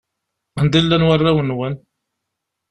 [0.59, 1.75] Anda i llan warraw-nwen?